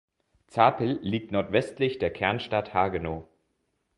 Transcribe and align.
Zapel 0.47 0.97
liegt 1.03 1.31
nordwestlich 1.31 1.99
der 1.99 2.09
Kernstadt 2.09 2.73
Hagenow. 2.73 3.25